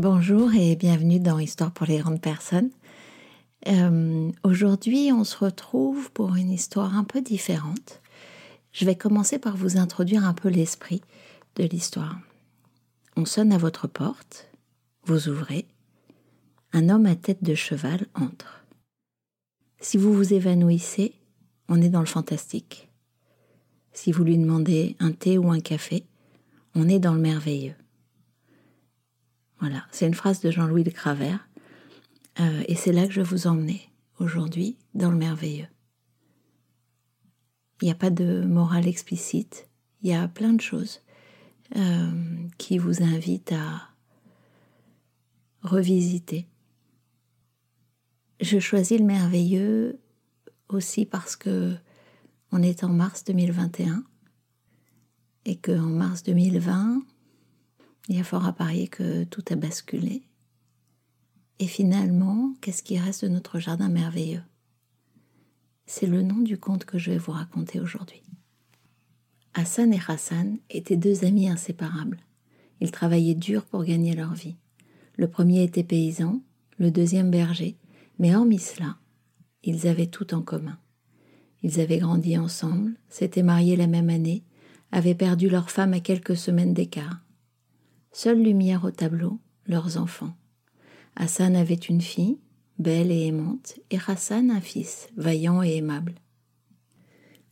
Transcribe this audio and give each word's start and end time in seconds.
Bonjour 0.00 0.54
et 0.54 0.76
bienvenue 0.76 1.20
dans 1.20 1.38
Histoire 1.38 1.72
pour 1.72 1.84
les 1.84 1.98
grandes 1.98 2.22
personnes. 2.22 2.70
Euh, 3.68 4.32
Aujourd'hui, 4.44 5.12
on 5.12 5.24
se 5.24 5.36
retrouve 5.36 6.10
pour 6.12 6.36
une 6.36 6.50
histoire 6.50 6.96
un 6.96 7.04
peu 7.04 7.20
différente. 7.20 8.00
Je 8.72 8.86
vais 8.86 8.94
commencer 8.94 9.38
par 9.38 9.58
vous 9.58 9.76
introduire 9.76 10.24
un 10.24 10.32
peu 10.32 10.48
l'esprit 10.48 11.02
de 11.56 11.64
l'histoire. 11.64 12.18
On 13.14 13.26
sonne 13.26 13.52
à 13.52 13.58
votre 13.58 13.88
porte, 13.88 14.48
vous 15.04 15.28
ouvrez, 15.28 15.66
un 16.72 16.88
homme 16.88 17.04
à 17.04 17.14
tête 17.14 17.44
de 17.44 17.54
cheval 17.54 18.06
entre. 18.14 18.64
Si 19.82 19.98
vous 19.98 20.14
vous 20.14 20.32
évanouissez, 20.32 21.12
on 21.68 21.82
est 21.82 21.90
dans 21.90 22.00
le 22.00 22.06
fantastique. 22.06 22.88
Si 23.92 24.12
vous 24.12 24.24
lui 24.24 24.38
demandez 24.38 24.96
un 24.98 25.12
thé 25.12 25.36
ou 25.36 25.50
un 25.50 25.60
café, 25.60 26.06
on 26.74 26.88
est 26.88 27.00
dans 27.00 27.12
le 27.12 27.20
merveilleux. 27.20 27.74
Voilà, 29.60 29.84
c'est 29.90 30.06
une 30.06 30.14
phrase 30.14 30.40
de 30.40 30.50
Jean-Louis 30.50 30.84
de 30.84 30.90
Cravert. 30.90 31.46
Euh, 32.40 32.62
et 32.66 32.74
c'est 32.74 32.92
là 32.92 33.06
que 33.06 33.12
je 33.12 33.20
vous 33.20 33.46
emmener 33.46 33.90
aujourd'hui, 34.18 34.78
dans 34.94 35.10
le 35.10 35.16
merveilleux. 35.16 35.68
Il 37.80 37.86
n'y 37.86 37.90
a 37.90 37.96
pas 37.96 38.10
de 38.10 38.44
morale 38.44 38.86
explicite, 38.86 39.68
il 40.02 40.10
y 40.10 40.14
a 40.14 40.28
plein 40.28 40.52
de 40.52 40.60
choses 40.60 41.00
euh, 41.76 42.10
qui 42.58 42.78
vous 42.78 43.02
invitent 43.02 43.52
à 43.52 43.88
revisiter. 45.62 46.46
Je 48.40 48.58
choisis 48.58 48.98
le 48.98 49.06
merveilleux 49.06 50.00
aussi 50.68 51.04
parce 51.04 51.36
que 51.36 51.74
on 52.52 52.62
est 52.62 52.82
en 52.84 52.88
mars 52.88 53.24
2021 53.24 54.04
et 55.44 55.56
qu'en 55.56 55.86
mars 55.86 56.22
2020, 56.22 57.02
il 58.10 58.16
y 58.16 58.20
a 58.20 58.24
fort 58.24 58.44
à 58.44 58.52
parier 58.52 58.88
que 58.88 59.22
tout 59.22 59.44
a 59.50 59.54
basculé. 59.54 60.24
Et 61.60 61.68
finalement, 61.68 62.52
qu'est-ce 62.60 62.82
qui 62.82 62.98
reste 62.98 63.24
de 63.24 63.30
notre 63.30 63.60
jardin 63.60 63.88
merveilleux? 63.88 64.42
C'est 65.86 66.08
le 66.08 66.20
nom 66.22 66.38
du 66.38 66.58
conte 66.58 66.84
que 66.84 66.98
je 66.98 67.12
vais 67.12 67.18
vous 67.18 67.30
raconter 67.30 67.78
aujourd'hui. 67.78 68.24
Hassan 69.54 69.92
et 69.92 70.00
Hassan 70.08 70.58
étaient 70.70 70.96
deux 70.96 71.24
amis 71.24 71.48
inséparables. 71.48 72.18
Ils 72.80 72.90
travaillaient 72.90 73.36
dur 73.36 73.64
pour 73.64 73.84
gagner 73.84 74.16
leur 74.16 74.34
vie. 74.34 74.56
Le 75.14 75.28
premier 75.28 75.62
était 75.62 75.84
paysan, 75.84 76.40
le 76.78 76.90
deuxième 76.90 77.30
berger, 77.30 77.76
mais 78.18 78.34
hormis 78.34 78.58
cela, 78.58 78.96
ils 79.62 79.86
avaient 79.86 80.08
tout 80.08 80.34
en 80.34 80.42
commun. 80.42 80.80
Ils 81.62 81.78
avaient 81.78 81.98
grandi 81.98 82.36
ensemble, 82.36 82.94
s'étaient 83.08 83.44
mariés 83.44 83.76
la 83.76 83.86
même 83.86 84.10
année, 84.10 84.42
avaient 84.90 85.14
perdu 85.14 85.48
leur 85.48 85.70
femme 85.70 85.92
à 85.92 86.00
quelques 86.00 86.36
semaines 86.36 86.74
d'écart. 86.74 87.20
Seule 88.22 88.42
lumière 88.42 88.84
au 88.84 88.90
tableau, 88.90 89.40
leurs 89.64 89.96
enfants. 89.96 90.34
Hassan 91.16 91.56
avait 91.56 91.72
une 91.72 92.02
fille, 92.02 92.38
belle 92.78 93.10
et 93.10 93.24
aimante, 93.24 93.78
et 93.90 93.96
Hassan 94.06 94.50
un 94.50 94.60
fils, 94.60 95.08
vaillant 95.16 95.62
et 95.62 95.76
aimable. 95.76 96.16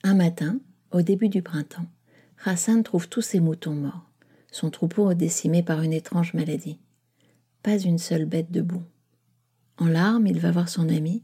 Un 0.03 0.13
matin, 0.13 0.61
au 0.91 1.01
début 1.01 1.31
du 1.31 1.41
printemps, 1.41 1.87
Hassan 2.45 2.83
trouve 2.83 3.09
tous 3.09 3.23
ses 3.23 3.41
moutons 3.41 3.77
morts, 3.77 4.11
son 4.53 4.69
troupeau 4.69 5.15
décimé 5.15 5.63
par 5.63 5.81
une 5.81 5.95
étrange 5.95 6.35
maladie. 6.35 6.79
Pas 7.63 7.79
une 7.79 7.97
seule 7.97 8.27
bête 8.27 8.51
debout. 8.51 8.85
En 9.79 9.87
larmes, 9.87 10.27
il 10.27 10.39
va 10.39 10.51
voir 10.51 10.69
son 10.69 10.91
ami. 10.91 11.23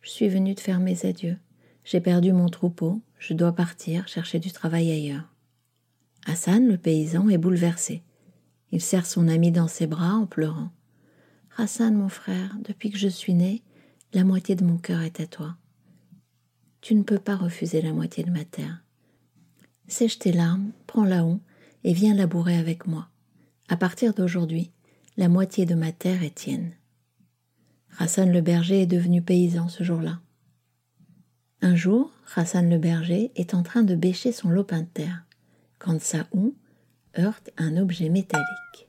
Je 0.00 0.10
suis 0.10 0.28
venu 0.28 0.56
te 0.56 0.60
faire 0.60 0.80
mes 0.80 1.06
adieux. 1.06 1.38
J'ai 1.84 2.00
perdu 2.00 2.32
mon 2.32 2.48
troupeau, 2.48 3.00
je 3.20 3.32
dois 3.32 3.52
partir 3.52 4.08
chercher 4.08 4.40
du 4.40 4.50
travail 4.50 4.90
ailleurs. 4.90 5.32
Hassan, 6.26 6.66
le 6.66 6.78
paysan, 6.78 7.28
est 7.28 7.38
bouleversé. 7.38 8.02
Il 8.72 8.80
serre 8.80 9.06
son 9.06 9.28
ami 9.28 9.50
dans 9.50 9.68
ses 9.68 9.86
bras 9.86 10.14
en 10.14 10.26
pleurant. 10.26 10.70
Hassan, 11.56 11.94
mon 11.94 12.08
frère, 12.08 12.56
depuis 12.62 12.90
que 12.90 12.98
je 12.98 13.08
suis 13.08 13.34
né, 13.34 13.62
la 14.12 14.24
moitié 14.24 14.54
de 14.54 14.64
mon 14.64 14.78
cœur 14.78 15.02
est 15.02 15.20
à 15.20 15.26
toi. 15.26 15.56
Tu 16.80 16.94
ne 16.94 17.02
peux 17.02 17.18
pas 17.18 17.36
refuser 17.36 17.82
la 17.82 17.92
moitié 17.92 18.24
de 18.24 18.30
ma 18.30 18.44
terre. 18.44 18.82
Sèche 19.88 20.18
tes 20.18 20.32
larmes, 20.32 20.70
prends 20.86 21.04
la 21.04 21.24
honte 21.24 21.42
et 21.84 21.92
viens 21.92 22.14
labourer 22.14 22.56
avec 22.56 22.86
moi. 22.86 23.08
À 23.68 23.76
partir 23.76 24.14
d'aujourd'hui, 24.14 24.70
la 25.16 25.28
moitié 25.28 25.66
de 25.66 25.74
ma 25.74 25.92
terre 25.92 26.22
est 26.22 26.34
tienne. 26.34 26.72
Hassan 27.98 28.32
le 28.32 28.40
berger 28.40 28.82
est 28.82 28.86
devenu 28.86 29.20
paysan 29.20 29.68
ce 29.68 29.84
jour-là. 29.84 30.20
Un 31.60 31.74
jour, 31.74 32.12
Hassan 32.34 32.70
le 32.70 32.78
berger 32.78 33.30
est 33.34 33.52
en 33.52 33.62
train 33.62 33.82
de 33.82 33.94
bêcher 33.94 34.32
son 34.32 34.48
lopin 34.48 34.80
de 34.80 34.86
terre, 34.86 35.26
quand 35.78 36.00
sa 36.00 36.26
houe 36.32 36.54
heurte 37.18 37.50
un 37.56 37.76
objet 37.76 38.08
métallique. 38.08 38.88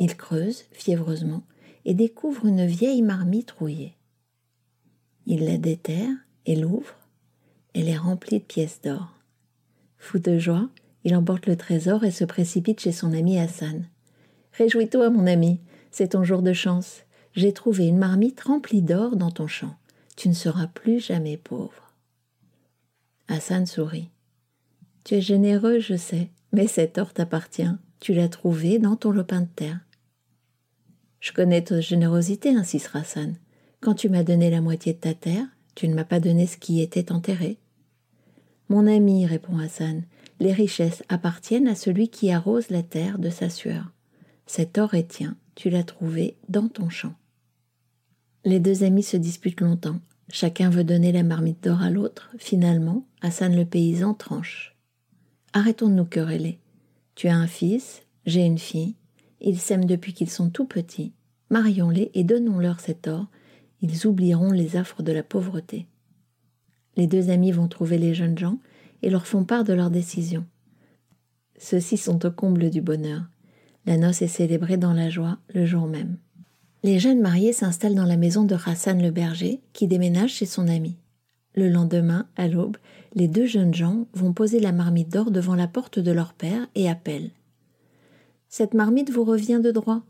Il 0.00 0.16
creuse 0.16 0.64
fiévreusement 0.72 1.42
et 1.84 1.94
découvre 1.94 2.46
une 2.46 2.66
vieille 2.66 3.02
marmite 3.02 3.50
rouillée. 3.50 3.96
Il 5.26 5.44
la 5.44 5.58
déterre 5.58 6.14
et 6.46 6.56
l'ouvre. 6.56 6.94
Elle 7.74 7.88
est 7.88 7.96
remplie 7.96 8.38
de 8.38 8.44
pièces 8.44 8.80
d'or. 8.82 9.14
Fou 9.98 10.18
de 10.18 10.38
joie, 10.38 10.68
il 11.04 11.16
emporte 11.16 11.46
le 11.46 11.56
trésor 11.56 12.04
et 12.04 12.10
se 12.10 12.24
précipite 12.24 12.80
chez 12.80 12.92
son 12.92 13.12
ami 13.12 13.38
Hassan. 13.38 13.88
Réjouis-toi, 14.52 15.10
mon 15.10 15.26
ami, 15.26 15.60
c'est 15.90 16.08
ton 16.08 16.24
jour 16.24 16.42
de 16.42 16.52
chance. 16.52 17.02
J'ai 17.34 17.52
trouvé 17.52 17.86
une 17.86 17.98
marmite 17.98 18.40
remplie 18.40 18.82
d'or 18.82 19.16
dans 19.16 19.30
ton 19.30 19.46
champ. 19.46 19.76
Tu 20.16 20.28
ne 20.28 20.34
seras 20.34 20.66
plus 20.66 21.00
jamais 21.00 21.36
pauvre. 21.36 21.92
Hassan 23.28 23.66
sourit. 23.66 24.10
Tu 25.08 25.14
es 25.14 25.20
généreux, 25.22 25.78
je 25.78 25.96
sais, 25.96 26.28
mais 26.52 26.66
cet 26.66 26.98
or 26.98 27.14
t'appartient. 27.14 27.70
Tu 27.98 28.12
l'as 28.12 28.28
trouvé 28.28 28.78
dans 28.78 28.94
ton 28.94 29.10
lopin 29.10 29.40
de 29.40 29.46
terre. 29.46 29.80
Je 31.18 31.32
connais 31.32 31.62
ta 31.62 31.80
générosité, 31.80 32.50
insiste 32.50 32.90
Hassan. 32.92 33.36
Quand 33.80 33.94
tu 33.94 34.10
m'as 34.10 34.22
donné 34.22 34.50
la 34.50 34.60
moitié 34.60 34.92
de 34.92 34.98
ta 34.98 35.14
terre, 35.14 35.46
tu 35.74 35.88
ne 35.88 35.94
m'as 35.94 36.04
pas 36.04 36.20
donné 36.20 36.46
ce 36.46 36.58
qui 36.58 36.82
était 36.82 37.10
enterré. 37.10 37.56
Mon 38.68 38.86
ami, 38.86 39.24
répond 39.24 39.56
Hassan, 39.56 40.02
les 40.40 40.52
richesses 40.52 41.02
appartiennent 41.08 41.68
à 41.68 41.74
celui 41.74 42.10
qui 42.10 42.30
arrose 42.30 42.68
la 42.68 42.82
terre 42.82 43.18
de 43.18 43.30
sa 43.30 43.48
sueur. 43.48 43.90
Cet 44.44 44.76
or 44.76 44.92
est 44.92 45.08
tien, 45.08 45.38
tu 45.54 45.70
l'as 45.70 45.84
trouvé 45.84 46.36
dans 46.50 46.68
ton 46.68 46.90
champ. 46.90 47.14
Les 48.44 48.60
deux 48.60 48.84
amis 48.84 49.04
se 49.04 49.16
disputent 49.16 49.62
longtemps. 49.62 50.00
Chacun 50.28 50.68
veut 50.68 50.84
donner 50.84 51.12
la 51.12 51.22
marmite 51.22 51.64
d'or 51.64 51.80
à 51.80 51.88
l'autre. 51.88 52.30
Finalement, 52.36 53.06
Hassan 53.22 53.56
le 53.56 53.64
paysan 53.64 54.12
tranche. 54.12 54.77
Arrêtons 55.52 55.88
de 55.88 55.94
nous 55.94 56.04
quereller. 56.04 56.58
Tu 57.14 57.28
as 57.28 57.36
un 57.36 57.46
fils, 57.46 58.02
j'ai 58.26 58.44
une 58.44 58.58
fille, 58.58 58.94
ils 59.40 59.58
s'aiment 59.58 59.86
depuis 59.86 60.12
qu'ils 60.12 60.30
sont 60.30 60.50
tout 60.50 60.66
petits. 60.66 61.12
Marions-les 61.50 62.10
et 62.14 62.24
donnons-leur 62.24 62.80
cet 62.80 63.08
or, 63.08 63.26
ils 63.80 64.06
oublieront 64.06 64.52
les 64.52 64.76
affres 64.76 65.02
de 65.02 65.12
la 65.12 65.22
pauvreté. 65.22 65.86
Les 66.96 67.06
deux 67.06 67.30
amis 67.30 67.52
vont 67.52 67.68
trouver 67.68 67.96
les 67.96 68.14
jeunes 68.14 68.36
gens 68.36 68.58
et 69.02 69.10
leur 69.10 69.26
font 69.26 69.44
part 69.44 69.64
de 69.64 69.72
leur 69.72 69.90
décision. 69.90 70.44
Ceux-ci 71.56 71.96
sont 71.96 72.24
au 72.26 72.30
comble 72.30 72.70
du 72.70 72.80
bonheur. 72.80 73.22
La 73.86 73.96
noce 73.96 74.22
est 74.22 74.28
célébrée 74.28 74.76
dans 74.76 74.92
la 74.92 75.08
joie 75.08 75.38
le 75.54 75.64
jour 75.64 75.86
même. 75.86 76.18
Les 76.82 76.98
jeunes 76.98 77.20
mariés 77.20 77.52
s'installent 77.52 77.94
dans 77.94 78.04
la 78.04 78.16
maison 78.16 78.44
de 78.44 78.54
Hassan 78.54 79.02
le 79.02 79.10
berger, 79.10 79.60
qui 79.72 79.88
déménage 79.88 80.34
chez 80.34 80.46
son 80.46 80.68
ami. 80.68 80.96
Le 81.58 81.68
lendemain, 81.68 82.24
à 82.36 82.46
l'aube, 82.46 82.76
les 83.16 83.26
deux 83.26 83.46
jeunes 83.46 83.74
gens 83.74 84.06
vont 84.14 84.32
poser 84.32 84.60
la 84.60 84.70
marmite 84.70 85.08
d'or 85.08 85.32
devant 85.32 85.56
la 85.56 85.66
porte 85.66 85.98
de 85.98 86.12
leur 86.12 86.32
père 86.32 86.68
et 86.76 86.88
appellent. 86.88 87.32
Cette 88.48 88.74
marmite 88.74 89.10
vous 89.10 89.24
revient 89.24 89.58
de 89.60 89.72
droit. 89.72 90.02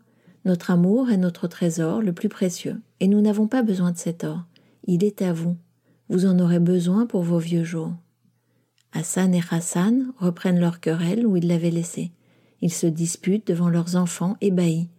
Notre 0.44 0.70
amour 0.70 1.08
est 1.08 1.16
notre 1.16 1.48
trésor 1.48 2.02
le 2.02 2.12
plus 2.12 2.28
précieux, 2.28 2.82
et 3.00 3.08
nous 3.08 3.22
n'avons 3.22 3.46
pas 3.46 3.62
besoin 3.62 3.92
de 3.92 3.96
cet 3.96 4.24
or. 4.24 4.42
Il 4.86 5.02
est 5.02 5.22
à 5.22 5.32
vous. 5.32 5.56
Vous 6.10 6.26
en 6.26 6.38
aurez 6.38 6.58
besoin 6.58 7.06
pour 7.06 7.22
vos 7.22 7.38
vieux 7.38 7.64
jours. 7.64 7.94
Hassan 8.92 9.34
et 9.34 9.42
Hassan 9.50 10.12
reprennent 10.18 10.60
leur 10.60 10.80
querelle 10.80 11.26
où 11.26 11.34
ils 11.38 11.48
l'avaient 11.48 11.70
laissé. 11.70 12.12
Ils 12.60 12.74
se 12.74 12.86
disputent 12.86 13.46
devant 13.46 13.70
leurs 13.70 13.96
enfants 13.96 14.36
ébahis. 14.42 14.90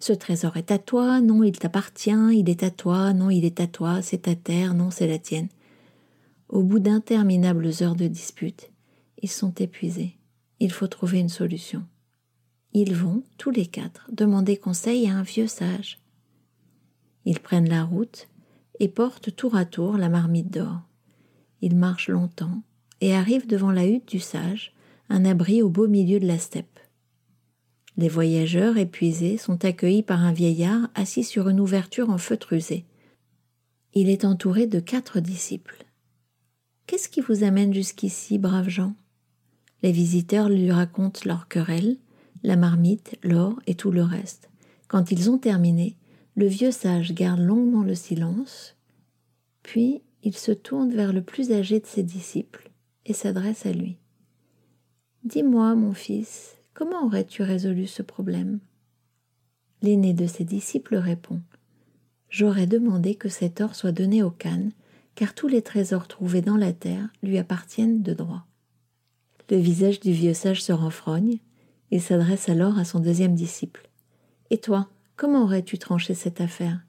Ce 0.00 0.14
trésor 0.14 0.56
est 0.56 0.70
à 0.70 0.78
toi, 0.78 1.20
non, 1.20 1.42
il 1.42 1.58
t'appartient, 1.58 2.32
il 2.32 2.48
est 2.48 2.62
à 2.62 2.70
toi, 2.70 3.12
non, 3.12 3.28
il 3.28 3.44
est 3.44 3.60
à 3.60 3.66
toi, 3.66 4.00
c'est 4.00 4.22
ta 4.22 4.34
terre, 4.34 4.72
non, 4.72 4.90
c'est 4.90 5.06
la 5.06 5.18
tienne. 5.18 5.48
Au 6.48 6.62
bout 6.62 6.78
d'interminables 6.78 7.70
heures 7.82 7.96
de 7.96 8.06
dispute, 8.06 8.70
ils 9.20 9.30
sont 9.30 9.52
épuisés. 9.54 10.16
Il 10.60 10.72
faut 10.72 10.86
trouver 10.86 11.18
une 11.18 11.28
solution. 11.28 11.84
Ils 12.72 12.94
vont, 12.94 13.22
tous 13.36 13.50
les 13.50 13.66
quatre, 13.66 14.08
demander 14.12 14.56
conseil 14.56 15.08
à 15.08 15.16
un 15.16 15.22
vieux 15.22 15.46
sage. 15.46 16.00
Ils 17.26 17.40
prennent 17.40 17.68
la 17.68 17.84
route 17.84 18.28
et 18.80 18.88
portent 18.88 19.34
tour 19.34 19.56
à 19.56 19.66
tour 19.66 19.98
la 19.98 20.08
marmite 20.08 20.50
d'or. 20.50 20.80
Ils 21.60 21.76
marchent 21.76 22.08
longtemps 22.08 22.62
et 23.00 23.14
arrivent 23.14 23.46
devant 23.46 23.72
la 23.72 23.86
hutte 23.86 24.08
du 24.08 24.20
sage, 24.20 24.74
un 25.10 25.24
abri 25.24 25.62
au 25.62 25.68
beau 25.68 25.86
milieu 25.86 26.18
de 26.18 26.26
la 26.26 26.38
steppe. 26.38 26.80
Les 27.98 28.08
voyageurs 28.08 28.78
épuisés 28.78 29.36
sont 29.36 29.64
accueillis 29.64 30.02
par 30.02 30.22
un 30.24 30.32
vieillard 30.32 30.88
assis 30.94 31.24
sur 31.24 31.48
une 31.48 31.60
ouverture 31.60 32.10
en 32.10 32.18
feutre 32.18 32.52
usé. 32.54 32.86
Il 33.92 34.08
est 34.08 34.24
entouré 34.24 34.66
de 34.66 34.80
quatre 34.80 35.20
disciples. 35.20 35.87
Qu'est-ce 36.88 37.10
qui 37.10 37.20
vous 37.20 37.44
amène 37.44 37.74
jusqu'ici, 37.74 38.38
braves 38.38 38.70
gens? 38.70 38.94
Les 39.82 39.92
visiteurs 39.92 40.48
lui 40.48 40.70
racontent 40.70 41.20
leur 41.26 41.46
querelle, 41.46 41.98
la 42.42 42.56
marmite, 42.56 43.18
l'or 43.22 43.60
et 43.66 43.74
tout 43.74 43.90
le 43.90 44.02
reste. 44.02 44.48
Quand 44.88 45.10
ils 45.10 45.28
ont 45.28 45.36
terminé, 45.36 45.96
le 46.34 46.46
vieux 46.46 46.70
sage 46.70 47.12
garde 47.12 47.40
longuement 47.40 47.82
le 47.82 47.94
silence, 47.94 48.74
puis 49.62 50.00
il 50.22 50.34
se 50.34 50.50
tourne 50.50 50.90
vers 50.90 51.12
le 51.12 51.20
plus 51.20 51.52
âgé 51.52 51.78
de 51.78 51.84
ses 51.84 52.02
disciples 52.02 52.70
et 53.04 53.12
s'adresse 53.12 53.66
à 53.66 53.72
lui. 53.72 53.98
Dis-moi, 55.24 55.74
mon 55.74 55.92
fils, 55.92 56.56
comment 56.72 57.04
aurais-tu 57.04 57.42
résolu 57.42 57.86
ce 57.86 58.00
problème? 58.00 58.60
L'aîné 59.82 60.14
de 60.14 60.26
ses 60.26 60.44
disciples 60.44 60.96
répond 60.96 61.42
J'aurais 62.30 62.66
demandé 62.66 63.14
que 63.14 63.28
cet 63.28 63.60
or 63.60 63.74
soit 63.74 63.92
donné 63.92 64.22
au 64.22 64.30
Khan, 64.30 64.70
car 65.18 65.34
tous 65.34 65.48
les 65.48 65.62
trésors 65.62 66.06
trouvés 66.06 66.42
dans 66.42 66.56
la 66.56 66.72
terre 66.72 67.08
lui 67.24 67.38
appartiennent 67.38 68.02
de 68.02 68.14
droit. 68.14 68.46
Le 69.50 69.56
visage 69.56 69.98
du 69.98 70.12
vieux 70.12 70.32
sage 70.32 70.62
se 70.62 70.70
renfrogne, 70.70 71.38
il 71.90 72.00
s'adresse 72.00 72.48
alors 72.48 72.78
à 72.78 72.84
son 72.84 73.00
deuxième 73.00 73.34
disciple. 73.34 73.90
Et 74.50 74.58
toi, 74.58 74.88
comment 75.16 75.42
aurais-tu 75.42 75.76
tranché 75.76 76.14
cette 76.14 76.40
affaire? 76.40 76.86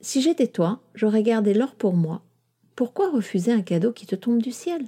Si 0.00 0.22
j'étais 0.22 0.46
toi, 0.46 0.80
j'aurais 0.94 1.22
gardé 1.22 1.52
l'or 1.52 1.74
pour 1.74 1.92
moi. 1.92 2.24
Pourquoi 2.76 3.10
refuser 3.10 3.52
un 3.52 3.60
cadeau 3.60 3.92
qui 3.92 4.06
te 4.06 4.16
tombe 4.16 4.40
du 4.40 4.50
ciel? 4.50 4.86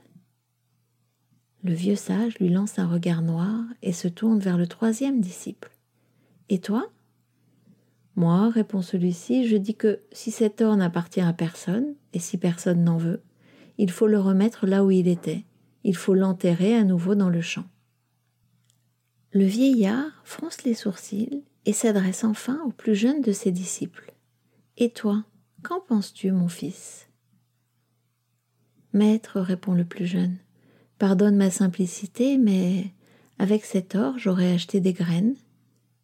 Le 1.63 1.75
vieux 1.75 1.95
sage 1.95 2.39
lui 2.39 2.49
lance 2.49 2.79
un 2.79 2.89
regard 2.89 3.21
noir 3.21 3.65
et 3.83 3.93
se 3.93 4.09
tourne 4.09 4.39
vers 4.39 4.57
le 4.57 4.67
troisième 4.67 5.21
disciple. 5.21 5.71
Et 6.49 6.59
toi 6.59 6.91
Moi, 8.17 8.49
répond 8.49 8.81
celui-ci, 8.81 9.47
je 9.47 9.57
dis 9.57 9.75
que 9.75 10.01
si 10.11 10.31
cet 10.31 10.63
or 10.63 10.77
n'appartient 10.77 11.21
à 11.21 11.35
personne, 11.35 11.95
et 12.15 12.19
si 12.19 12.39
personne 12.39 12.83
n'en 12.83 12.97
veut, 12.97 13.23
il 13.77 13.91
faut 13.91 14.07
le 14.07 14.19
remettre 14.19 14.67
là 14.67 14.85
où 14.85 14.91
il 14.91 15.07
était, 15.07 15.45
il 15.85 15.95
faut 15.95 16.15
l'enterrer 16.15 16.75
à 16.75 16.83
nouveau 16.83 17.15
dans 17.15 17.29
le 17.29 17.43
champ. 17.43 17.67
Le 19.33 19.45
vieillard 19.45 20.23
fronce 20.25 20.65
les 20.65 20.73
sourcils 20.73 21.45
et 21.67 21.75
s'adresse 21.75 22.25
enfin 22.25 22.59
au 22.65 22.71
plus 22.71 22.95
jeune 22.95 23.21
de 23.21 23.33
ses 23.33 23.53
disciples. 23.53 24.15
Et 24.79 24.89
toi, 24.89 25.25
qu'en 25.63 25.81
penses-tu, 25.81 26.33
mon 26.33 26.49
fils 26.49 27.09
Maître, 28.95 29.41
répond 29.41 29.75
le 29.75 29.85
plus 29.85 30.07
jeune, 30.07 30.39
pardonne 30.99 31.37
ma 31.37 31.51
simplicité, 31.51 32.39
mais 32.39 32.95
avec 33.39 33.67
cet 33.67 33.95
or 33.95 34.19
j'aurais 34.19 34.55
acheté 34.55 34.81
des 34.81 34.95
graines, 34.95 35.37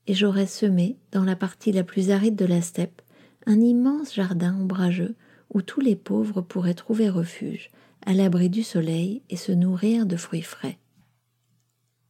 et 0.06 0.14
j'aurais 0.14 0.46
semé, 0.46 0.96
dans 1.12 1.24
la 1.24 1.36
partie 1.36 1.72
la 1.72 1.84
plus 1.84 2.10
aride 2.10 2.36
de 2.36 2.44
la 2.44 2.60
steppe, 2.60 3.02
un 3.46 3.60
immense 3.60 4.14
jardin 4.14 4.54
ombrageux 4.54 5.14
où 5.52 5.62
tous 5.62 5.80
les 5.80 5.96
pauvres 5.96 6.40
pourraient 6.40 6.74
trouver 6.74 7.08
refuge, 7.08 7.70
à 8.04 8.14
l'abri 8.14 8.48
du 8.48 8.62
soleil 8.62 9.22
et 9.30 9.36
se 9.36 9.52
nourrir 9.52 10.06
de 10.06 10.16
fruits 10.16 10.42
frais. 10.42 10.78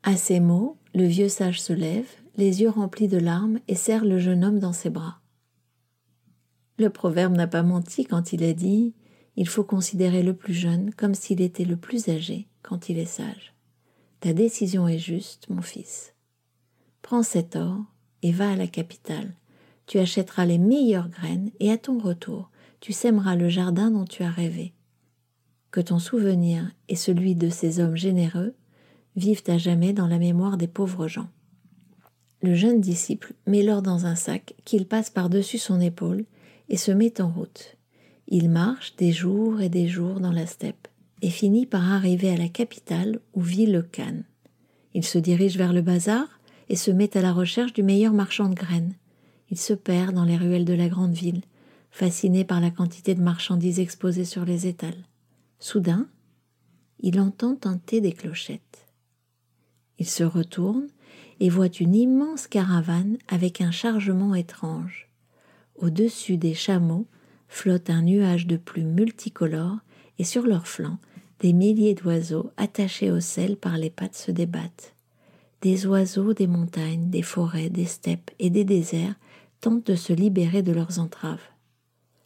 À 0.02 0.16
ces 0.16 0.40
mots, 0.40 0.78
le 0.94 1.04
vieux 1.04 1.28
sage 1.28 1.60
se 1.60 1.72
lève, 1.72 2.08
les 2.36 2.62
yeux 2.62 2.70
remplis 2.70 3.08
de 3.08 3.18
larmes, 3.18 3.60
et 3.68 3.74
serre 3.74 4.04
le 4.04 4.18
jeune 4.18 4.44
homme 4.44 4.58
dans 4.58 4.72
ses 4.72 4.90
bras. 4.90 5.20
Le 6.78 6.90
proverbe 6.90 7.36
n'a 7.36 7.46
pas 7.46 7.62
menti 7.62 8.04
quand 8.04 8.32
il 8.32 8.42
a 8.42 8.52
dit 8.52 8.94
Il 9.36 9.48
faut 9.48 9.64
considérer 9.64 10.22
le 10.22 10.34
plus 10.34 10.54
jeune 10.54 10.92
comme 10.94 11.14
s'il 11.14 11.40
était 11.40 11.64
le 11.64 11.76
plus 11.76 12.08
âgé 12.08 12.48
quand 12.62 12.88
il 12.88 12.98
est 12.98 13.04
sage. 13.04 13.54
Ta 14.20 14.32
décision 14.32 14.88
est 14.88 14.98
juste, 14.98 15.48
mon 15.50 15.62
fils. 15.62 16.12
Prends 17.02 17.22
cet 17.22 17.56
or 17.56 17.84
et 18.22 18.32
va 18.32 18.50
à 18.50 18.56
la 18.56 18.66
capitale. 18.66 19.34
Tu 19.87 19.99
achèteras 19.99 20.46
les 20.46 20.58
meilleures 20.58 21.08
graines 21.08 21.50
et 21.60 21.70
à 21.70 21.76
ton 21.76 21.99
retour, 21.99 22.50
tu 22.81 22.93
sèmeras 22.93 23.37
le 23.37 23.49
jardin 23.49 23.90
dont 23.90 24.04
tu 24.04 24.22
as 24.22 24.31
rêvé. 24.31 24.72
Que 25.70 25.81
ton 25.81 25.99
souvenir 25.99 26.70
et 26.88 26.96
celui 26.96 27.34
de 27.34 27.49
ces 27.49 27.81
hommes 27.81 27.96
généreux 27.96 28.54
vivent 29.16 29.43
à 29.46 29.58
jamais 29.58 29.93
dans 29.93 30.06
la 30.06 30.19
mémoire 30.19 30.56
des 30.56 30.69
pauvres 30.69 31.08
gens. 31.08 31.28
Le 32.43 32.54
jeune 32.54 32.81
disciple 32.81 33.34
met 33.46 33.62
l'or 33.62 33.82
dans 33.82 34.06
un 34.06 34.16
sac 34.16 34.54
qu'il 34.64 34.87
passe 34.87 35.10
par-dessus 35.10 35.58
son 35.58 35.81
épaule 35.81 36.25
et 36.69 36.76
se 36.76 36.90
met 36.90 37.20
en 37.20 37.31
route. 37.31 37.76
Il 38.28 38.50
marche 38.50 38.96
des 38.96 39.12
jours 39.12 39.60
et 39.60 39.69
des 39.69 39.88
jours 39.88 40.19
dans 40.19 40.32
la 40.32 40.46
steppe 40.46 40.88
et 41.20 41.31
finit 41.31 41.66
par 41.66 41.93
arriver 41.93 42.31
à 42.31 42.37
la 42.37 42.49
capitale 42.49 43.20
où 43.34 43.40
vit 43.40 43.66
le 43.66 43.82
Khan. 43.82 44.22
Il 44.94 45.04
se 45.04 45.19
dirige 45.19 45.56
vers 45.56 45.72
le 45.72 45.82
bazar 45.82 46.40
et 46.69 46.76
se 46.76 46.91
met 46.91 47.17
à 47.17 47.23
la 47.23 47.32
recherche 47.32 47.73
du 47.73 47.82
meilleur 47.82 48.12
marchand 48.12 48.49
de 48.49 48.55
graines. 48.55 48.94
Il 49.50 49.59
se 49.59 49.73
perd 49.75 50.14
dans 50.14 50.25
les 50.25 50.37
ruelles 50.37 50.64
de 50.64 50.73
la 50.73 50.88
grande 50.88 51.12
ville, 51.12 51.43
fasciné 51.91 52.44
par 52.44 52.61
la 52.61 52.70
quantité 52.70 53.14
de 53.14 53.20
marchandises 53.20 53.81
exposées 53.81 54.25
sur 54.25 54.44
les 54.44 54.67
étals. 54.67 55.05
Soudain, 55.59 56.09
il 57.00 57.20
entend 57.20 57.55
tenter 57.55 58.00
des 58.00 58.12
clochettes. 58.12 58.87
Il 59.99 60.06
se 60.06 60.25
retourne 60.25 60.88
et 61.41 61.49
voit 61.49 61.67
une 61.67 61.94
immense 61.94 62.47
caravane 62.47 63.19
avec 63.29 63.61
un 63.61 63.70
chargement 63.70 64.35
étrange. 64.35 65.09
Au-dessus 65.76 66.37
des 66.37 66.55
chameaux 66.55 67.06
flotte 67.49 67.91
un 67.91 68.03
nuage 68.03 68.47
de 68.47 68.56
plumes 68.56 68.93
multicolores 68.93 69.79
et 70.19 70.25
sur 70.25 70.47
leurs 70.47 70.69
flancs, 70.69 70.99
des 71.41 71.53
milliers 71.53 71.94
d'oiseaux 71.94 72.50
attachés 72.56 73.11
au 73.11 73.20
sel 73.20 73.56
par 73.56 73.76
les 73.76 73.91
pattes 73.91 74.14
se 74.14 74.31
débattent. 74.31 74.94
Des 75.62 75.87
oiseaux 75.87 76.35
des 76.35 76.49
montagnes, 76.49 77.09
des 77.09 77.23
forêts, 77.23 77.70
des 77.70 77.87
steppes 77.87 78.32
et 78.41 78.50
des 78.50 78.64
déserts 78.64 79.14
tentent 79.61 79.87
de 79.87 79.94
se 79.94 80.12
libérer 80.12 80.61
de 80.62 80.73
leurs 80.73 80.99
entraves. 80.99 81.44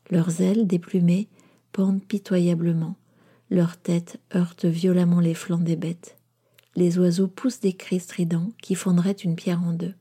Leurs 0.08 0.40
ailes 0.40 0.66
déplumées 0.66 1.28
pendent 1.70 2.02
pitoyablement, 2.02 2.96
leurs 3.50 3.76
têtes 3.76 4.18
heurtent 4.34 4.64
violemment 4.64 5.20
les 5.20 5.34
flancs 5.34 5.58
des 5.58 5.76
bêtes. 5.76 6.16
Les 6.76 6.98
oiseaux 6.98 7.28
poussent 7.28 7.60
des 7.60 7.74
cris 7.74 8.00
stridents 8.00 8.52
qui 8.62 8.74
fonderaient 8.74 9.12
une 9.12 9.36
pierre 9.36 9.62
en 9.62 9.74
deux. 9.74 9.92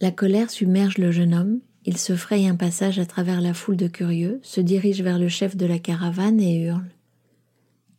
La 0.00 0.10
colère 0.10 0.48
submerge 0.48 0.96
le 0.96 1.10
jeune 1.10 1.34
homme 1.34 1.60
il 1.84 1.96
se 1.96 2.14
fraye 2.14 2.46
un 2.46 2.56
passage 2.56 2.98
à 2.98 3.06
travers 3.06 3.40
la 3.40 3.54
foule 3.54 3.76
de 3.76 3.88
curieux, 3.88 4.40
se 4.42 4.60
dirige 4.60 5.02
vers 5.02 5.18
le 5.18 5.28
chef 5.28 5.56
de 5.56 5.66
la 5.66 5.78
caravane 5.78 6.40
et 6.40 6.62
hurle. 6.62 6.90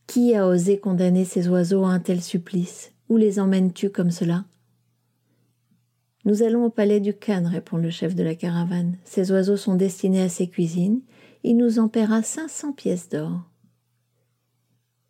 Qui 0.06 0.36
a 0.36 0.48
osé 0.48 0.78
condamner 0.78 1.26
ces 1.26 1.48
oiseaux 1.48 1.86
à 1.86 1.90
un 1.90 2.00
tel 2.00 2.22
supplice? 2.22 2.92
Où 3.10 3.18
les 3.18 3.40
emmènes-tu 3.40 3.90
comme 3.90 4.12
cela? 4.12 4.46
Nous 6.26 6.44
allons 6.44 6.66
au 6.66 6.70
palais 6.70 7.00
du 7.00 7.14
Khan, 7.14 7.44
répond 7.46 7.78
le 7.78 7.90
chef 7.90 8.14
de 8.14 8.24
la 8.24 8.36
caravane. 8.36 8.98
Ces 9.04 9.32
oiseaux 9.32 9.58
sont 9.58 9.76
destinés 9.76 10.22
à 10.22 10.30
ses 10.30 10.48
cuisines. 10.48 11.02
Il 11.44 11.58
nous 11.58 11.80
en 11.80 11.88
paiera 11.88 12.22
cinq 12.22 12.50
cents 12.50 12.74
pièces 12.74 13.10
d'or. 13.10 13.42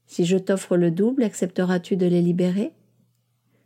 Si 0.06 0.26
je 0.26 0.38
t'offre 0.38 0.78
le 0.78 0.92
double, 0.92 1.24
accepteras-tu 1.24 1.98
de 1.98 2.06
les 2.06 2.22
libérer? 2.22 2.72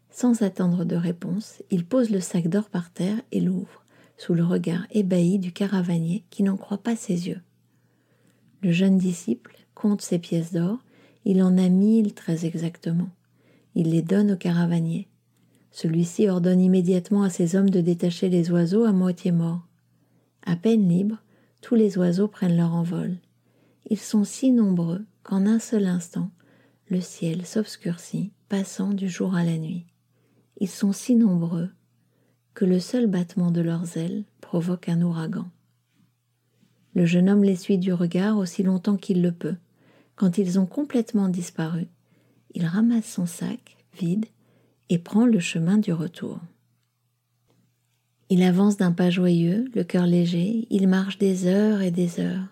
Sans 0.09 0.41
attendre 0.41 0.85
de 0.85 0.95
réponse, 0.95 1.61
il 1.69 1.85
pose 1.85 2.09
le 2.09 2.19
sac 2.19 2.47
d'or 2.47 2.69
par 2.69 2.91
terre 2.91 3.21
et 3.31 3.41
l'ouvre 3.41 3.84
sous 4.17 4.33
le 4.33 4.43
regard 4.43 4.85
ébahi 4.91 5.39
du 5.39 5.51
caravanier 5.51 6.23
qui 6.29 6.43
n'en 6.43 6.57
croit 6.57 6.77
pas 6.77 6.95
ses 6.95 7.27
yeux. 7.27 7.41
Le 8.61 8.71
jeune 8.71 8.97
disciple 8.97 9.55
compte 9.73 10.01
ses 10.01 10.19
pièces 10.19 10.53
d'or, 10.53 10.79
il 11.25 11.43
en 11.43 11.57
a 11.57 11.69
mille 11.69 12.13
très 12.13 12.45
exactement. 12.45 13.09
Il 13.75 13.91
les 13.91 14.01
donne 14.01 14.31
au 14.31 14.37
caravanier. 14.37 15.07
Celui-ci 15.71 16.29
ordonne 16.29 16.61
immédiatement 16.61 17.23
à 17.23 17.29
ses 17.29 17.55
hommes 17.55 17.69
de 17.69 17.81
détacher 17.81 18.29
les 18.29 18.49
oiseaux 18.51 18.85
à 18.85 18.93
moitié 18.93 19.31
morts. 19.31 19.67
À 20.45 20.55
peine 20.55 20.87
libres, 20.87 21.21
tous 21.61 21.75
les 21.75 21.97
oiseaux 21.97 22.27
prennent 22.27 22.55
leur 22.55 22.73
envol. 22.73 23.17
Ils 23.89 23.99
sont 23.99 24.23
si 24.23 24.51
nombreux 24.51 25.03
qu'en 25.23 25.45
un 25.45 25.59
seul 25.59 25.85
instant, 25.85 26.31
le 26.89 27.01
ciel 27.01 27.45
s'obscurcit, 27.45 28.31
passant 28.47 28.93
du 28.93 29.09
jour 29.09 29.35
à 29.35 29.43
la 29.43 29.57
nuit. 29.57 29.85
Ils 30.59 30.69
sont 30.69 30.93
si 30.93 31.15
nombreux 31.15 31.69
que 32.55 32.65
le 32.65 32.79
seul 32.79 33.07
battement 33.07 33.51
de 33.51 33.61
leurs 33.61 33.97
ailes 33.97 34.23
provoque 34.41 34.89
un 34.89 35.01
ouragan. 35.01 35.45
Le 36.95 37.05
jeune 37.05 37.29
homme 37.29 37.43
les 37.43 37.57
suit 37.57 37.77
du 37.77 37.91
regard 37.91 38.37
aussi 38.37 38.63
longtemps 38.63 38.95
qu'il 38.95 39.21
le 39.21 39.33
peut. 39.33 39.57
Quand 40.15 40.37
ils 40.37 40.57
ont 40.57 40.65
complètement 40.65 41.27
disparu, 41.27 41.87
il 42.53 42.65
ramasse 42.65 43.05
son 43.05 43.25
sac, 43.25 43.77
vide, 43.99 44.25
et 44.89 44.97
prend 44.97 45.25
le 45.25 45.39
chemin 45.39 45.77
du 45.77 45.91
retour. 45.91 46.39
Il 48.29 48.41
avance 48.41 48.77
d'un 48.77 48.93
pas 48.93 49.09
joyeux, 49.09 49.65
le 49.75 49.83
cœur 49.83 50.07
léger, 50.07 50.65
il 50.69 50.87
marche 50.87 51.17
des 51.17 51.47
heures 51.47 51.81
et 51.81 51.91
des 51.91 52.21
heures, 52.21 52.47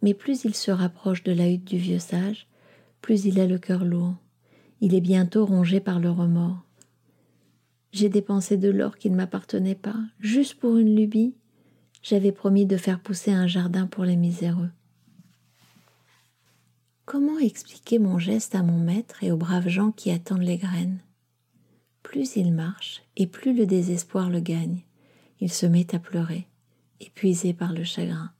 mais 0.00 0.14
plus 0.14 0.44
il 0.44 0.54
se 0.54 0.70
rapproche 0.70 1.24
de 1.24 1.32
la 1.32 1.50
hutte 1.50 1.64
du 1.64 1.78
vieux 1.78 1.98
sage, 1.98 2.46
plus 3.02 3.24
il 3.24 3.40
a 3.40 3.46
le 3.46 3.58
cœur 3.58 3.84
lourd. 3.84 4.14
Il 4.80 4.94
est 4.94 5.00
bientôt 5.00 5.44
rongé 5.44 5.80
par 5.80 5.98
le 5.98 6.10
remords. 6.10 6.67
J'ai 7.92 8.08
dépensé 8.08 8.56
de 8.56 8.68
l'or 8.68 8.98
qui 8.98 9.10
ne 9.10 9.16
m'appartenait 9.16 9.74
pas, 9.74 9.96
juste 10.20 10.54
pour 10.54 10.76
une 10.76 10.94
lubie. 10.94 11.34
J'avais 12.02 12.32
promis 12.32 12.66
de 12.66 12.76
faire 12.76 13.00
pousser 13.00 13.32
un 13.32 13.46
jardin 13.46 13.86
pour 13.86 14.04
les 14.04 14.16
miséreux. 14.16 14.70
Comment 17.06 17.38
expliquer 17.38 17.98
mon 17.98 18.18
geste 18.18 18.54
à 18.54 18.62
mon 18.62 18.78
maître 18.78 19.24
et 19.24 19.32
aux 19.32 19.38
braves 19.38 19.68
gens 19.68 19.92
qui 19.92 20.10
attendent 20.10 20.42
les 20.42 20.58
graines? 20.58 20.98
Plus 22.02 22.36
il 22.36 22.52
marche, 22.52 23.02
et 23.16 23.26
plus 23.26 23.56
le 23.56 23.64
désespoir 23.64 24.28
le 24.28 24.40
gagne. 24.40 24.82
Il 25.40 25.50
se 25.50 25.64
met 25.64 25.94
à 25.94 25.98
pleurer, 25.98 26.46
épuisé 27.00 27.54
par 27.54 27.72
le 27.72 27.84
chagrin. 27.84 28.32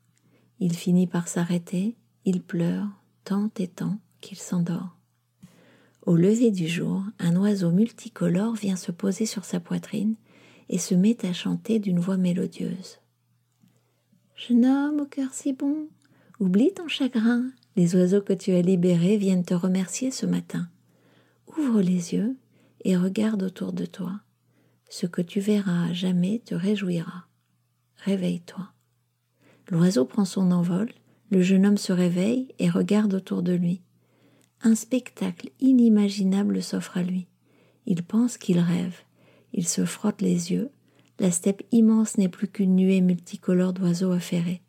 Il 0.60 0.74
finit 0.74 1.06
par 1.06 1.28
s'arrêter, 1.28 1.96
il 2.26 2.42
pleure 2.42 2.88
tant 3.24 3.50
et 3.56 3.68
tant 3.68 3.98
qu'il 4.20 4.36
s'endort. 4.36 4.97
Au 6.08 6.16
lever 6.16 6.50
du 6.50 6.66
jour, 6.68 7.02
un 7.18 7.36
oiseau 7.36 7.70
multicolore 7.70 8.54
vient 8.54 8.76
se 8.76 8.90
poser 8.90 9.26
sur 9.26 9.44
sa 9.44 9.60
poitrine 9.60 10.14
et 10.70 10.78
se 10.78 10.94
met 10.94 11.26
à 11.26 11.34
chanter 11.34 11.80
d'une 11.80 11.98
voix 11.98 12.16
mélodieuse. 12.16 12.98
Jeune 14.34 14.64
homme 14.64 15.00
au 15.02 15.04
cœur 15.04 15.34
si 15.34 15.52
bon, 15.52 15.86
oublie 16.40 16.72
ton 16.72 16.88
chagrin, 16.88 17.50
les 17.76 17.94
oiseaux 17.94 18.22
que 18.22 18.32
tu 18.32 18.52
as 18.52 18.62
libérés 18.62 19.18
viennent 19.18 19.44
te 19.44 19.52
remercier 19.52 20.10
ce 20.10 20.24
matin. 20.24 20.70
Ouvre 21.58 21.82
les 21.82 22.14
yeux 22.14 22.38
et 22.84 22.96
regarde 22.96 23.42
autour 23.42 23.74
de 23.74 23.84
toi. 23.84 24.18
Ce 24.88 25.04
que 25.04 25.20
tu 25.20 25.40
verras 25.40 25.92
jamais 25.92 26.40
te 26.42 26.54
réjouira. 26.54 27.26
Réveille-toi. 27.96 28.66
L'oiseau 29.68 30.06
prend 30.06 30.24
son 30.24 30.52
envol, 30.52 30.88
le 31.30 31.42
jeune 31.42 31.66
homme 31.66 31.76
se 31.76 31.92
réveille 31.92 32.48
et 32.58 32.70
regarde 32.70 33.12
autour 33.12 33.42
de 33.42 33.52
lui. 33.52 33.82
Un 34.62 34.74
spectacle 34.74 35.50
inimaginable 35.60 36.62
s'offre 36.62 36.96
à 36.96 37.02
lui. 37.02 37.26
Il 37.86 38.02
pense 38.02 38.38
qu'il 38.38 38.58
rêve. 38.58 38.96
Il 39.52 39.66
se 39.66 39.84
frotte 39.84 40.20
les 40.20 40.50
yeux. 40.50 40.70
La 41.20 41.30
steppe 41.30 41.62
immense 41.70 42.18
n'est 42.18 42.28
plus 42.28 42.48
qu'une 42.48 42.74
nuée 42.74 43.00
multicolore 43.00 43.72
d'oiseaux 43.72 44.12
affairés. 44.12 44.60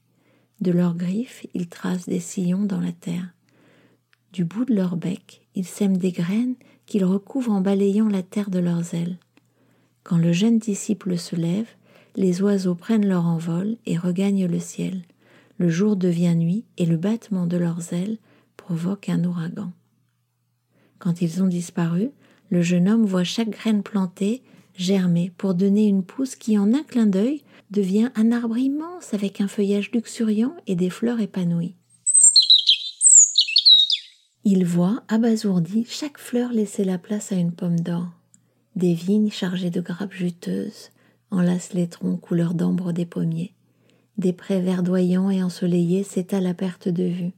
De 0.61 0.71
leurs 0.71 0.95
griffes, 0.95 1.45
ils 1.53 1.67
tracent 1.67 2.07
des 2.07 2.19
sillons 2.19 2.63
dans 2.63 2.79
la 2.79 2.91
terre. 2.91 3.33
Du 4.31 4.45
bout 4.45 4.65
de 4.65 4.75
leur 4.75 4.95
bec, 4.95 5.41
ils 5.55 5.65
sèment 5.65 5.97
des 5.97 6.11
graines 6.11 6.55
qu'ils 6.85 7.05
recouvrent 7.05 7.51
en 7.51 7.61
balayant 7.61 8.07
la 8.07 8.21
terre 8.21 8.51
de 8.51 8.59
leurs 8.59 8.93
ailes. 8.93 9.17
Quand 10.03 10.17
le 10.17 10.33
jeune 10.33 10.59
disciple 10.59 11.17
se 11.17 11.35
lève, 11.35 11.67
les 12.15 12.41
oiseaux 12.41 12.75
prennent 12.75 13.07
leur 13.07 13.25
envol 13.25 13.77
et 13.85 13.97
regagnent 13.97 14.47
le 14.47 14.59
ciel. 14.59 15.01
Le 15.57 15.69
jour 15.69 15.95
devient 15.95 16.35
nuit 16.35 16.63
et 16.77 16.85
le 16.85 16.97
battement 16.97 17.47
de 17.47 17.57
leurs 17.57 17.93
ailes 17.93 18.17
provoque 18.55 19.09
un 19.09 19.23
ouragan. 19.23 19.71
Quand 20.99 21.21
ils 21.21 21.41
ont 21.41 21.47
disparu, 21.47 22.11
le 22.49 22.61
jeune 22.61 22.89
homme 22.89 23.05
voit 23.05 23.23
chaque 23.23 23.49
graine 23.49 23.83
plantée 23.83 24.43
germer 24.75 25.31
pour 25.37 25.55
donner 25.55 25.87
une 25.87 26.03
pousse 26.03 26.35
qui, 26.35 26.57
en 26.57 26.73
un 26.73 26.83
clin 26.83 27.05
d'œil, 27.05 27.43
devient 27.69 28.11
un 28.15 28.31
arbre 28.31 28.57
immense 28.57 29.13
avec 29.13 29.41
un 29.41 29.47
feuillage 29.47 29.91
luxuriant 29.91 30.55
et 30.67 30.75
des 30.75 30.89
fleurs 30.89 31.19
épanouies. 31.19 31.75
Il 34.45 34.65
voit, 34.65 35.03
abasourdi, 35.09 35.85
chaque 35.87 36.17
fleur 36.17 36.51
laisser 36.53 36.85
la 36.85 36.97
place 36.97 37.31
à 37.31 37.35
une 37.35 37.51
pomme 37.51 37.79
d'or. 37.79 38.07
Des 38.75 38.93
vignes 38.93 39.29
chargées 39.29 39.69
de 39.69 39.81
grappes 39.81 40.13
juteuses, 40.13 40.91
enlacent 41.29 41.73
les 41.73 41.87
troncs 41.87 42.19
couleur 42.19 42.53
d'ambre 42.53 42.93
des 42.93 43.05
pommiers. 43.05 43.53
Des 44.17 44.33
prés 44.33 44.61
verdoyants 44.61 45.29
et 45.29 45.43
ensoleillés 45.43 46.03
s'étalent 46.03 46.47
à 46.47 46.53
perte 46.53 46.87
de 46.87 47.03
vue. 47.03 47.33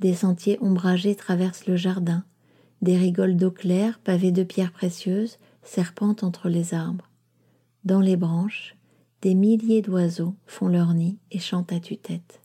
Des 0.00 0.14
sentiers 0.14 0.58
ombragés 0.60 1.14
traversent 1.14 1.66
le 1.66 1.76
jardin. 1.76 2.24
Des 2.84 2.98
rigoles 2.98 3.38
d'eau 3.38 3.50
claire, 3.50 3.98
pavées 3.98 4.30
de 4.30 4.42
pierres 4.42 4.70
précieuses, 4.70 5.38
serpentent 5.62 6.22
entre 6.22 6.50
les 6.50 6.74
arbres. 6.74 7.08
Dans 7.86 8.02
les 8.02 8.18
branches, 8.18 8.76
des 9.22 9.34
milliers 9.34 9.80
d'oiseaux 9.80 10.34
font 10.44 10.68
leur 10.68 10.92
nid 10.92 11.16
et 11.30 11.38
chantent 11.38 11.72
à 11.72 11.80
tue-tête. 11.80 12.42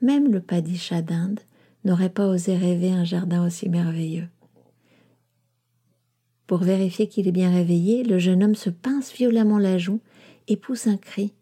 Même 0.00 0.32
le 0.32 0.40
padichat 0.40 1.02
d'Inde 1.02 1.38
n'aurait 1.84 2.10
pas 2.10 2.26
osé 2.26 2.56
rêver 2.56 2.90
un 2.90 3.04
jardin 3.04 3.46
aussi 3.46 3.68
merveilleux. 3.68 4.26
Pour 6.48 6.58
vérifier 6.58 7.06
qu'il 7.06 7.28
est 7.28 7.32
bien 7.32 7.52
réveillé, 7.52 8.02
le 8.02 8.18
jeune 8.18 8.42
homme 8.42 8.56
se 8.56 8.70
pince 8.70 9.12
violemment 9.12 9.58
la 9.60 9.78
joue 9.78 10.00
et 10.48 10.56
pousse 10.56 10.88
un 10.88 10.96
cri. 10.96 11.32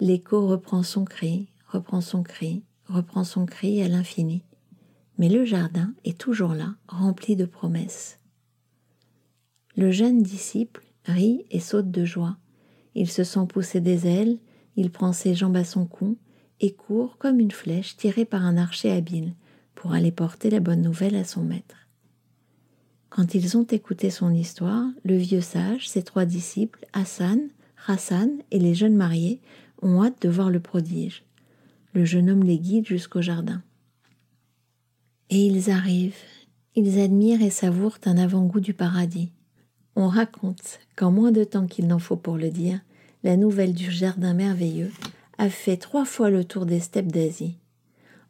L'écho 0.00 0.46
reprend 0.46 0.82
son 0.82 1.06
cri, 1.06 1.48
reprend 1.66 2.02
son 2.02 2.22
cri, 2.22 2.62
reprend 2.88 3.24
son 3.24 3.46
cri 3.46 3.82
à 3.82 3.88
l'infini. 3.88 4.42
Mais 5.22 5.28
le 5.28 5.44
jardin 5.44 5.94
est 6.04 6.18
toujours 6.18 6.52
là, 6.52 6.74
rempli 6.88 7.36
de 7.36 7.44
promesses. 7.44 8.18
Le 9.76 9.92
jeune 9.92 10.20
disciple 10.20 10.82
rit 11.04 11.46
et 11.52 11.60
saute 11.60 11.92
de 11.92 12.04
joie. 12.04 12.38
Il 12.96 13.08
se 13.08 13.22
sent 13.22 13.46
pousser 13.48 13.80
des 13.80 14.08
ailes, 14.08 14.40
il 14.74 14.90
prend 14.90 15.12
ses 15.12 15.36
jambes 15.36 15.54
à 15.54 15.62
son 15.62 15.86
cou 15.86 16.18
et 16.58 16.72
court 16.72 17.18
comme 17.18 17.38
une 17.38 17.52
flèche 17.52 17.96
tirée 17.96 18.24
par 18.24 18.44
un 18.44 18.56
archer 18.56 18.90
habile 18.90 19.36
pour 19.76 19.92
aller 19.92 20.10
porter 20.10 20.50
la 20.50 20.58
bonne 20.58 20.82
nouvelle 20.82 21.14
à 21.14 21.22
son 21.22 21.44
maître. 21.44 21.86
Quand 23.08 23.36
ils 23.36 23.56
ont 23.56 23.66
écouté 23.70 24.10
son 24.10 24.34
histoire, 24.34 24.88
le 25.04 25.16
vieux 25.16 25.40
sage, 25.40 25.88
ses 25.88 26.02
trois 26.02 26.24
disciples, 26.24 26.84
Hassan, 26.94 27.38
Hassan 27.86 28.28
et 28.50 28.58
les 28.58 28.74
jeunes 28.74 28.96
mariés, 28.96 29.40
ont 29.82 30.02
hâte 30.02 30.20
de 30.20 30.28
voir 30.28 30.50
le 30.50 30.58
prodige. 30.58 31.24
Le 31.92 32.04
jeune 32.04 32.28
homme 32.28 32.42
les 32.42 32.58
guide 32.58 32.88
jusqu'au 32.88 33.22
jardin. 33.22 33.62
Et 35.34 35.46
ils 35.46 35.70
arrivent, 35.70 36.14
ils 36.74 37.00
admirent 37.00 37.40
et 37.40 37.48
savourent 37.48 37.96
un 38.04 38.18
avant-goût 38.18 38.60
du 38.60 38.74
paradis. 38.74 39.32
On 39.96 40.06
raconte 40.06 40.78
qu'en 40.94 41.10
moins 41.10 41.32
de 41.32 41.42
temps 41.42 41.66
qu'il 41.66 41.86
n'en 41.86 41.98
faut 41.98 42.16
pour 42.16 42.36
le 42.36 42.50
dire, 42.50 42.80
la 43.22 43.38
nouvelle 43.38 43.72
du 43.72 43.90
jardin 43.90 44.34
merveilleux 44.34 44.90
a 45.38 45.48
fait 45.48 45.78
trois 45.78 46.04
fois 46.04 46.28
le 46.28 46.44
tour 46.44 46.66
des 46.66 46.80
steppes 46.80 47.10
d'Asie. 47.10 47.56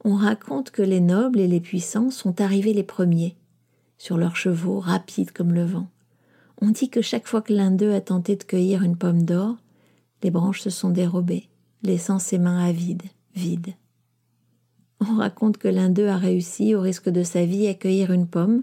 On 0.04 0.14
raconte 0.14 0.70
que 0.70 0.82
les 0.82 1.00
nobles 1.00 1.40
et 1.40 1.48
les 1.48 1.58
puissants 1.58 2.12
sont 2.12 2.40
arrivés 2.40 2.72
les 2.72 2.84
premiers, 2.84 3.34
sur 3.98 4.16
leurs 4.16 4.36
chevaux 4.36 4.78
rapides 4.78 5.32
comme 5.32 5.54
le 5.54 5.64
vent. 5.64 5.88
On 6.60 6.70
dit 6.70 6.88
que 6.88 7.02
chaque 7.02 7.26
fois 7.26 7.42
que 7.42 7.52
l'un 7.52 7.72
d'eux 7.72 7.94
a 7.94 8.00
tenté 8.00 8.36
de 8.36 8.44
cueillir 8.44 8.84
une 8.84 8.96
pomme 8.96 9.24
d'or, 9.24 9.56
les 10.22 10.30
branches 10.30 10.60
se 10.60 10.70
sont 10.70 10.90
dérobées, 10.90 11.48
laissant 11.82 12.20
ses 12.20 12.38
mains 12.38 12.64
avides, 12.64 13.02
vides. 13.34 13.74
On 15.10 15.16
raconte 15.16 15.58
que 15.58 15.66
l'un 15.66 15.88
d'eux 15.88 16.06
a 16.06 16.16
réussi, 16.16 16.76
au 16.76 16.80
risque 16.80 17.08
de 17.08 17.24
sa 17.24 17.44
vie, 17.44 17.66
à 17.66 17.74
cueillir 17.74 18.12
une 18.12 18.28
pomme, 18.28 18.62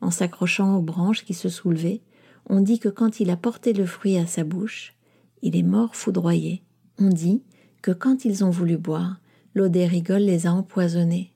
en 0.00 0.12
s'accrochant 0.12 0.76
aux 0.76 0.82
branches 0.82 1.24
qui 1.24 1.34
se 1.34 1.48
soulevaient. 1.48 2.00
On 2.48 2.60
dit 2.60 2.78
que 2.78 2.88
quand 2.88 3.18
il 3.18 3.28
a 3.28 3.36
porté 3.36 3.72
le 3.72 3.86
fruit 3.86 4.16
à 4.16 4.26
sa 4.26 4.44
bouche, 4.44 4.94
il 5.42 5.56
est 5.56 5.64
mort 5.64 5.96
foudroyé. 5.96 6.62
On 7.00 7.08
dit 7.08 7.42
que 7.82 7.90
quand 7.90 8.24
ils 8.24 8.44
ont 8.44 8.50
voulu 8.50 8.76
boire, 8.76 9.20
l'eau 9.56 9.68
des 9.68 9.84
rigoles 9.84 10.22
les 10.22 10.46
a 10.46 10.52
empoisonnés. 10.52 11.32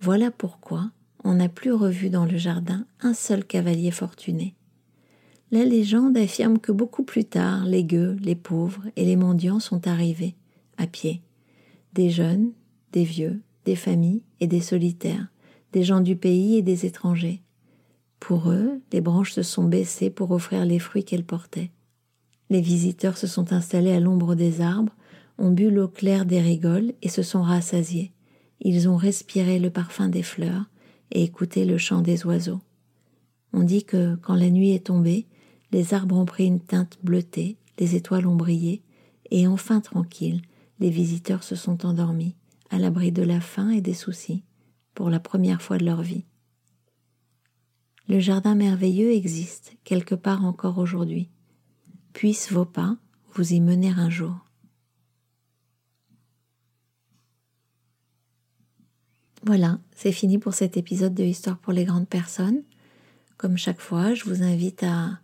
Voilà 0.00 0.30
pourquoi 0.30 0.92
on 1.24 1.34
n'a 1.34 1.48
plus 1.48 1.72
revu 1.72 2.08
dans 2.08 2.24
le 2.24 2.36
jardin 2.36 2.86
un 3.00 3.14
seul 3.14 3.44
cavalier 3.44 3.90
fortuné. 3.90 4.54
La 5.50 5.64
légende 5.64 6.16
affirme 6.16 6.58
que 6.58 6.72
beaucoup 6.72 7.02
plus 7.02 7.24
tard, 7.24 7.64
les 7.64 7.82
gueux, 7.82 8.16
les 8.22 8.36
pauvres 8.36 8.84
et 8.94 9.04
les 9.04 9.16
mendiants 9.16 9.60
sont 9.60 9.88
arrivés, 9.88 10.36
à 10.78 10.86
pied. 10.86 11.20
Des 11.94 12.10
jeunes, 12.10 12.52
des 12.92 13.04
vieux, 13.04 13.40
des 13.64 13.76
familles 13.76 14.22
et 14.40 14.46
des 14.46 14.60
solitaires, 14.60 15.28
des 15.72 15.84
gens 15.84 16.00
du 16.00 16.16
pays 16.16 16.56
et 16.56 16.62
des 16.62 16.86
étrangers. 16.86 17.42
Pour 18.20 18.50
eux, 18.50 18.80
les 18.92 19.00
branches 19.00 19.32
se 19.32 19.42
sont 19.42 19.64
baissées 19.64 20.10
pour 20.10 20.30
offrir 20.30 20.64
les 20.64 20.78
fruits 20.78 21.04
qu'elles 21.04 21.24
portaient. 21.24 21.70
Les 22.50 22.60
visiteurs 22.60 23.16
se 23.16 23.26
sont 23.26 23.52
installés 23.52 23.92
à 23.92 24.00
l'ombre 24.00 24.34
des 24.34 24.60
arbres, 24.60 24.94
ont 25.38 25.50
bu 25.50 25.70
l'eau 25.70 25.88
claire 25.88 26.26
des 26.26 26.40
rigoles 26.40 26.92
et 27.02 27.08
se 27.08 27.22
sont 27.22 27.42
rassasiés. 27.42 28.12
Ils 28.60 28.88
ont 28.88 28.96
respiré 28.96 29.58
le 29.58 29.70
parfum 29.70 30.08
des 30.08 30.22
fleurs, 30.22 30.66
et 31.12 31.22
écouter 31.22 31.64
le 31.64 31.78
chant 31.78 32.00
des 32.00 32.24
oiseaux. 32.26 32.60
On 33.52 33.62
dit 33.62 33.84
que 33.84 34.16
quand 34.16 34.34
la 34.34 34.50
nuit 34.50 34.72
est 34.72 34.86
tombée, 34.86 35.26
les 35.70 35.94
arbres 35.94 36.16
ont 36.16 36.24
pris 36.24 36.46
une 36.46 36.60
teinte 36.60 36.98
bleutée, 37.02 37.56
les 37.78 37.96
étoiles 37.96 38.26
ont 38.26 38.36
brillé, 38.36 38.82
et 39.30 39.46
enfin 39.46 39.80
tranquilles, 39.80 40.42
les 40.80 40.90
visiteurs 40.90 41.42
se 41.42 41.54
sont 41.54 41.86
endormis, 41.86 42.34
à 42.72 42.78
l'abri 42.78 43.12
de 43.12 43.22
la 43.22 43.40
faim 43.40 43.70
et 43.70 43.82
des 43.82 43.94
soucis, 43.94 44.42
pour 44.94 45.10
la 45.10 45.20
première 45.20 45.60
fois 45.60 45.76
de 45.78 45.84
leur 45.84 46.02
vie. 46.02 46.24
Le 48.08 48.18
jardin 48.18 48.54
merveilleux 48.54 49.12
existe 49.12 49.76
quelque 49.84 50.14
part 50.14 50.44
encore 50.44 50.78
aujourd'hui. 50.78 51.28
Puissent 52.14 52.50
vos 52.50 52.64
pas 52.64 52.96
vous 53.34 53.52
y 53.52 53.60
mener 53.60 53.90
un 53.90 54.10
jour. 54.10 54.34
Voilà, 59.44 59.78
c'est 59.94 60.12
fini 60.12 60.38
pour 60.38 60.54
cet 60.54 60.76
épisode 60.76 61.14
de 61.14 61.24
Histoire 61.24 61.58
pour 61.58 61.72
les 61.72 61.84
grandes 61.84 62.08
personnes. 62.08 62.62
Comme 63.36 63.56
chaque 63.58 63.80
fois, 63.80 64.14
je 64.14 64.24
vous 64.24 64.42
invite 64.42 64.82
à 64.82 65.18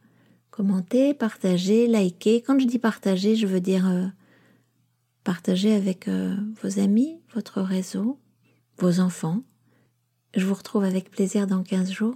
commenter, 0.51 1.15
partager, 1.15 1.87
liker. 1.87 2.43
Quand 2.43 2.59
je 2.59 2.67
dis 2.67 2.81
partager, 2.81 3.37
je 3.37 3.47
veux 3.47 3.61
dire 3.61 3.89
euh, 3.89 4.07
partager 5.29 5.75
avec 5.75 6.09
euh, 6.09 6.35
vos 6.63 6.81
amis, 6.81 7.21
votre 7.35 7.61
réseau, 7.61 8.19
vos 8.79 8.99
enfants. 8.99 9.43
Je 10.35 10.47
vous 10.47 10.55
retrouve 10.55 10.85
avec 10.85 11.11
plaisir 11.11 11.47
dans 11.47 11.63
15 11.63 11.91
jours. 11.91 12.15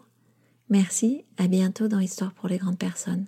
Merci, 0.71 1.27
à 1.37 1.47
bientôt 1.47 1.89
dans 1.89 1.99
Histoire 1.99 2.33
pour 2.33 2.49
les 2.49 2.57
grandes 2.57 2.79
personnes. 2.79 3.27